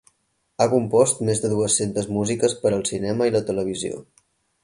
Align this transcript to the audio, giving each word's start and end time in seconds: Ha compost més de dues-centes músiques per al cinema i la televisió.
Ha 0.63 0.67
compost 0.69 1.19
més 1.27 1.41
de 1.43 1.51
dues-centes 1.51 2.09
músiques 2.15 2.57
per 2.65 2.73
al 2.77 2.83
cinema 2.93 3.31
i 3.31 3.35
la 3.37 3.43
televisió. 3.51 4.01